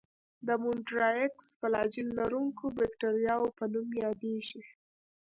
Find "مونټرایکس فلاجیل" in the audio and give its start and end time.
0.63-2.07